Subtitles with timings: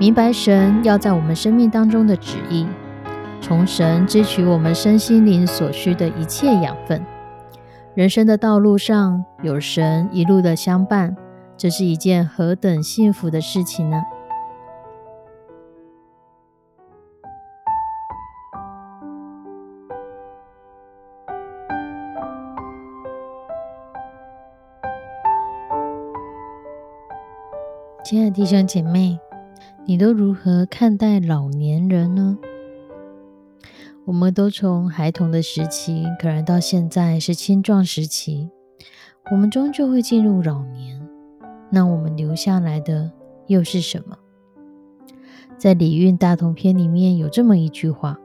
[0.00, 2.66] 明白神要在我们生命当中的旨意，
[3.38, 7.04] 从神支取我们身心灵所需的一切养分。
[7.92, 11.14] 人生的道路上有神一路的相伴，
[11.54, 14.02] 这是一件何等幸福的事情呢？
[28.02, 29.20] 亲爱的弟兄姐妹，
[29.90, 32.38] 你都如何看待老年人呢？
[34.04, 38.48] 我们都从孩童的时期，可能到现在是青壮时期，
[39.32, 41.04] 我们终究会进入老年。
[41.70, 43.10] 那我们留下来的
[43.48, 44.16] 又是什么？
[45.58, 48.16] 在《礼运大同篇》里面有这么一句话：“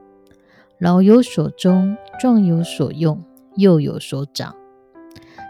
[0.78, 3.20] 老有所终，壮有所用，
[3.56, 4.54] 幼有所长。”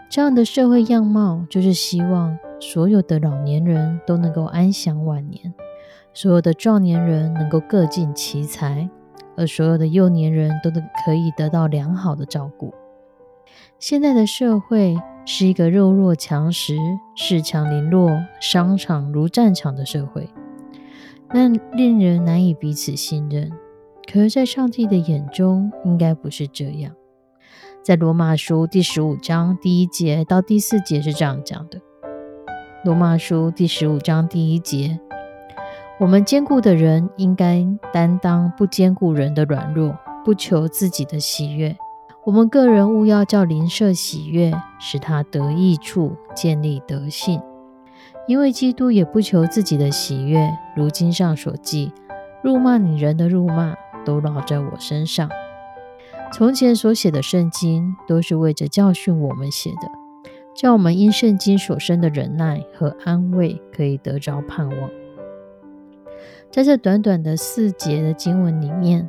[0.09, 2.35] 这样的社会样貌，就是希望。
[2.59, 5.53] 所有的老年人都能够安享晚年，
[6.19, 8.89] 所有的壮年人能够各尽其才，
[9.35, 12.73] 而所有的幼年人都能可以得到良好的照顾。
[13.77, 16.75] 现在的社会是一个弱肉强食、
[17.15, 18.09] 恃强凌弱、
[18.41, 20.27] 商场如战场的社会，
[21.35, 23.51] 那令人难以彼此信任。
[24.11, 26.95] 可是，在上帝的眼中，应该不是这样。
[27.83, 31.79] 在罗马书第十五章第一节到第四节是这样讲的。
[32.83, 34.99] 罗马书第十五章第一节：
[35.99, 41.75] 我们坚固的人应该担当不坚固人的软弱，不求自己的喜悦。
[42.23, 47.41] 我们个人务要叫邻舍喜悦，使他得益处，建立德性。
[48.27, 50.47] 因为基督也不求自己的喜悦。
[50.75, 51.91] 如经上所记：
[52.43, 53.73] 辱骂你人的辱骂，
[54.05, 55.27] 都落在我身上。
[56.31, 59.89] 从前所写的圣经，都是为着教训我们写的。
[60.53, 64.89] 叫我们因圣经所生的忍耐和安慰，可以得着盼望。
[66.49, 69.07] 在这短短的四节的经文里面，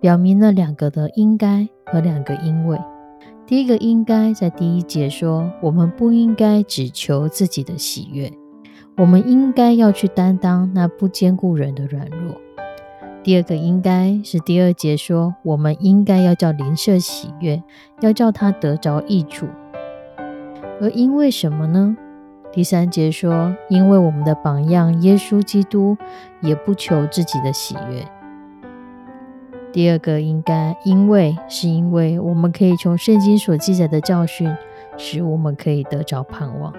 [0.00, 2.78] 表明了两个的应该和两个因为。
[3.46, 8.30] 第一个应该在第一节说，我们不应该只求自己的喜悦，
[8.96, 12.36] 我们应该要去担当那不坚固人的软弱。
[13.22, 17.62] 第二个应该是第二节说，我们应该要叫邻舍喜悦，
[18.00, 19.46] 要叫他得着益处。
[20.80, 21.96] 而因为什么呢？
[22.52, 25.96] 第三节说，因为我们的榜样耶稣基督
[26.40, 28.04] 也不求自己的喜悦。
[29.72, 34.52] 第二个应该因为是因为我们可以从圣经所记载的教训，
[34.96, 36.74] 使我们可以得着盼望。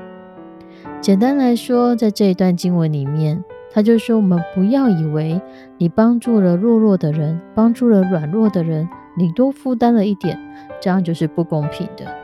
[0.99, 5.39] 简单来说，在这一段经文里面，他就说我们不要以为
[5.77, 10.37] 你帮助了弱弱的人，帮助了软弱的人，你多负担了一点，
[10.81, 12.20] 这样就是不公平的。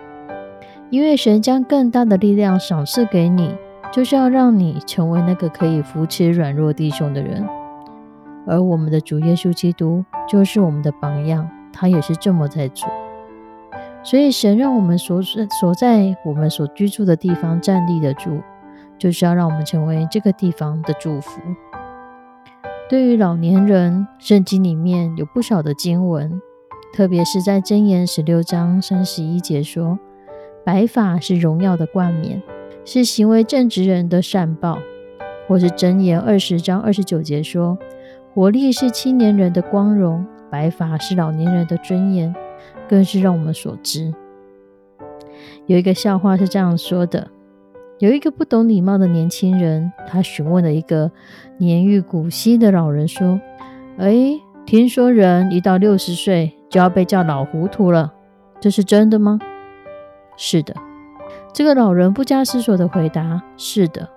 [0.90, 3.54] 因为神将更大的力量赏赐给你，
[3.92, 7.46] 就是要让你成为那个可以扶持软弱弟兄的人。
[8.46, 12.90] 而我们的主耶稣基督就是我们的榜样，他也是这么在做。
[14.02, 18.42] 所以神让我们所所在我们所居住的地方站立得住，
[18.98, 21.42] 就是要让我们成为这个地方的祝福。
[22.90, 26.42] 对于老年人，圣经里面有不少的经文，
[26.94, 30.00] 特别是在箴言十六章三十一节说。
[30.68, 32.44] 白发是荣耀的冠冕，
[32.84, 34.80] 是行为正直人的善报。
[35.48, 37.78] 或是箴言二十章二十九节说
[38.36, 42.36] ：“活力是青年人的光荣，白发是老年人的尊严。”
[42.86, 44.14] 更是让我们所知。
[45.68, 47.30] 有一个笑话是这样说的：
[48.00, 51.10] 有一个不懂礼貌的年轻人，他询问了一个
[51.58, 53.40] 年逾古稀的老人说
[54.00, 58.14] ：“哎，听说人一到六十岁就要被叫老糊涂了，
[58.60, 59.40] 这是真的吗？”
[60.38, 60.74] 是的，
[61.52, 64.08] 这个老人不加思索的回答：“是的。”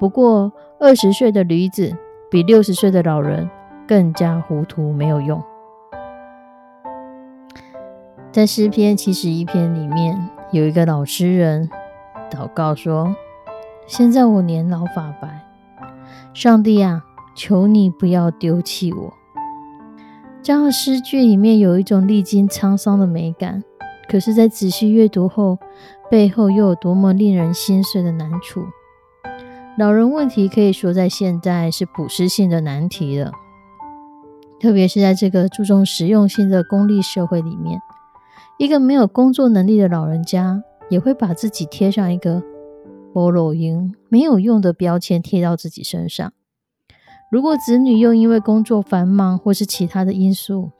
[0.00, 1.94] 不过，二十岁的驴子
[2.30, 3.48] 比六十岁的老人
[3.86, 5.42] 更加糊涂，没有用。
[8.32, 11.68] 在诗篇七十一篇里面，有一个老诗人
[12.30, 13.14] 祷告说
[13.86, 15.44] ：“现在我年老发白，
[16.32, 17.02] 上帝啊，
[17.36, 19.12] 求你不要丢弃我。”
[20.42, 23.64] 这样的诗句里面有一种历经沧桑的美感。
[24.08, 25.58] 可是，在仔细阅读后，
[26.10, 28.64] 背后又有多么令人心碎的难处？
[29.76, 33.30] 老人问题可以说在现在是普适性的难题了，
[34.58, 37.80] 特别是在这个注重实用性的功利社会里面，
[38.58, 42.42] 一个没有工作能力的老人家也会把自己贴上一个
[43.12, 46.32] “菠萝音”没有用的标签贴到自己身上。
[47.30, 50.72] 如果子女又因为工作繁忙或是其他的因素，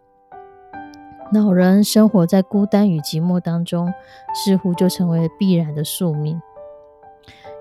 [1.33, 3.93] 老人生活在孤单与寂寞当中，
[4.35, 6.41] 似乎就成为了必然的宿命。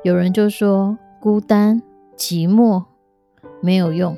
[0.03, 0.97] 有人就说。
[1.19, 1.81] 孤单、
[2.15, 2.85] 寂寞、
[3.59, 4.15] 没有用，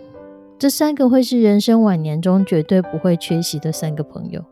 [0.60, 4.44] 这三个会是人生晚年中绝对不会缺席的三个朋友。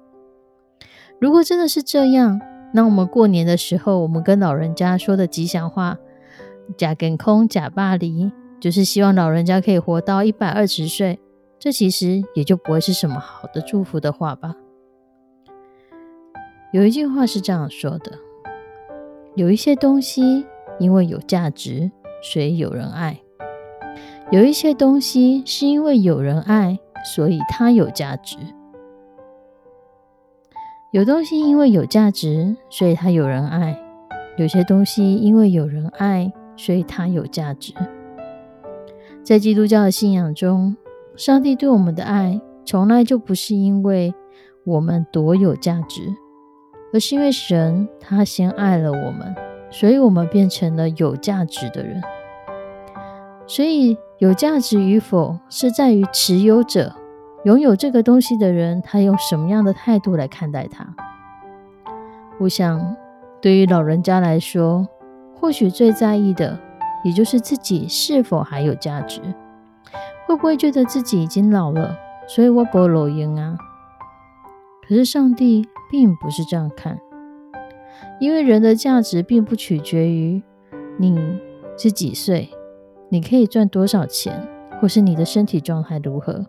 [1.20, 2.40] 如果真的是这样，
[2.74, 5.98] 那我们过年的时候，我们跟老人家说的吉祥话
[6.78, 11.20] “假跟空假巴黎”，就是希望老人家可以活到一百二十岁。
[11.60, 14.56] 这其实也就不会是什么好的祝福的话吧。
[16.72, 18.12] 有一句话是这样说的：
[19.36, 20.46] 有一些东西
[20.80, 21.92] 因为有价值。
[22.20, 23.22] 所以有人爱，
[24.32, 26.80] 有一些东西是因为有人爱，
[27.16, 28.38] 所以它有价值。
[30.92, 33.78] 有东西因为有价值，所以它有人爱；
[34.36, 37.72] 有些东西因为有人爱，所以它有价值。
[39.24, 40.76] 在基督教的信仰中，
[41.16, 44.12] 上帝对我们的爱从来就不是因为
[44.64, 46.02] 我们多有价值，
[46.94, 49.36] 而是因为神他先爱了我们，
[49.70, 52.02] 所以我们变成了有价值的人。
[53.46, 56.94] 所以，有价值与否是在于持有者
[57.46, 60.86] 拥有这个东西的人，他用什么样的态度来看待它。
[62.40, 62.96] 我想，
[63.42, 64.88] 对于老人家来说，
[65.34, 66.60] 或许最在意的，
[67.04, 69.22] 也就是自己是否还有价值，
[70.26, 71.98] 会不会觉得自己已经老了，
[72.28, 73.56] 所以我不老鹰啊？
[74.88, 77.00] 可是上帝并不是这样看，
[78.20, 80.42] 因为人的价值并不取决于
[80.98, 81.18] 你
[81.78, 82.50] 是几岁。
[83.10, 84.48] 你可以赚多少钱，
[84.82, 86.46] 或是你的身体状态如何？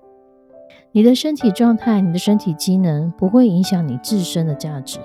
[0.90, 4.99] 你的身体状态、你的身体机能不会影响你自身的价值。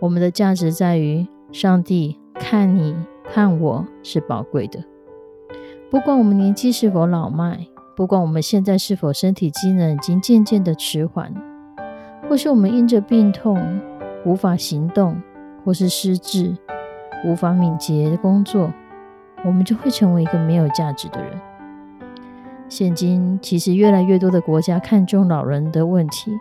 [0.00, 4.82] 我们的价值在于上帝看你看我是宝贵的。
[5.90, 11.32] 不管我们年纪是否老迈，不管我们现在是否身体机能已经渐渐的迟缓，
[12.32, 13.78] 或是我们因着病痛
[14.24, 15.20] 无法行动，
[15.62, 16.56] 或是失智
[17.26, 18.72] 无法敏捷的工作。
[19.44, 21.38] 我们就会成为一个没有价值的人。
[22.70, 26.32] 现今其实越来越多的国家看重老人的问题，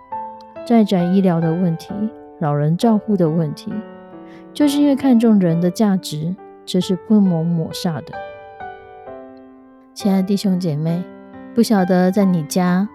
[0.65, 1.93] 在展医疗的问题，
[2.39, 3.73] 老人照护的问题，
[4.53, 6.33] 就是因为看重人的价值，
[6.65, 8.13] 这是不蒙抹煞的。
[9.93, 11.03] 亲爱的弟兄姐妹，
[11.53, 12.87] 不晓得在你家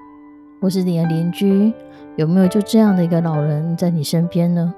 [0.60, 1.72] 或是你的邻居
[2.16, 4.74] 有没有就这样的一个老人在你身边呢？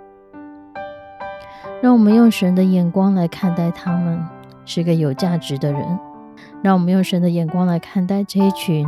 [1.80, 4.25] 让我们用神的眼光来看待他们。
[4.70, 5.98] 是一个有价值的人，
[6.60, 8.86] 让我们用神的眼光来看待这一群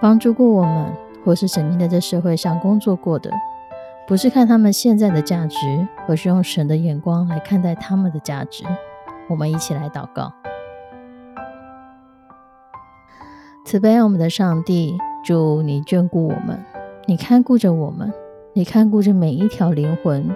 [0.00, 0.92] 帮助过我们，
[1.24, 3.32] 或是曾经在这社会上工作过的，
[4.06, 5.56] 不是看他们现在的价值，
[6.06, 8.62] 而是用神的眼光来看待他们的价值。
[9.28, 10.32] 我们一起来祷告：
[13.64, 16.58] 慈悲我们的上帝，祝你眷顾我们，
[17.06, 18.12] 你看顾着我们，
[18.52, 20.28] 你看顾着每一条灵魂。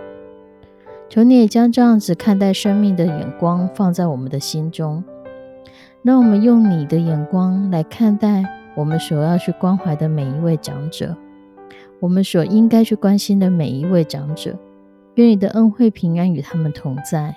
[1.09, 5.03] 求你也将这样子看待生命的眼光放在我们的心中，
[6.03, 8.45] 让我们用你的眼光来看待
[8.77, 11.17] 我们所要去关怀的每一位长者，
[12.01, 14.57] 我们所应该去关心的每一位长者。
[15.15, 17.35] 愿你的恩惠平安与他们同在，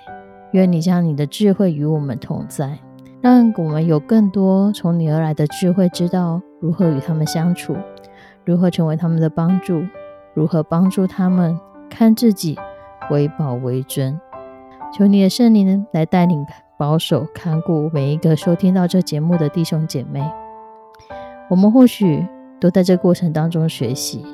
[0.52, 2.78] 愿你将你的智慧与我们同在，
[3.20, 7.76] 让我们有更多从你而来的智慧，知道如何与他们相处，
[8.44, 9.82] 如何成为他们的帮助，
[10.34, 12.56] 如何帮助他们看自己。
[13.10, 14.20] 为宝为尊，
[14.94, 16.46] 求你的圣灵来带领、
[16.78, 20.22] 保守、看顾每一个收听到这节目的弟兄姐妹。
[21.48, 22.24] 我们或许
[22.60, 24.24] 都在这过程当中学习，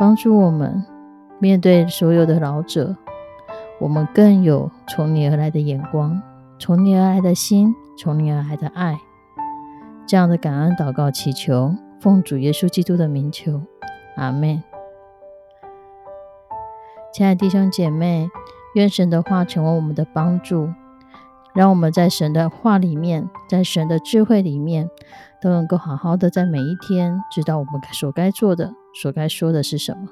[0.00, 0.84] 帮助我们
[1.38, 2.96] 面对所有的老者，
[3.78, 6.20] 我们更有从你而来的眼光，
[6.58, 8.98] 从你而来的心，从你而来的爱。
[10.06, 13.62] 这样的感恩祷告祈求，奉主耶稣基督的名求，
[14.16, 14.62] 阿门。
[17.12, 18.28] 亲爱的弟兄姐妹，
[18.74, 20.68] 愿神的话成为我们的帮助，
[21.54, 24.90] 让我们在神的话里面，在神的智慧里面，
[25.40, 30.08] 都能够好好的在每一天知道我们所该做的、所该说的是什么。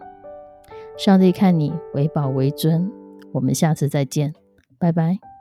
[0.97, 2.91] 上帝看你为宝为尊，
[3.33, 4.33] 我们下次再见，
[4.79, 5.32] 拜拜。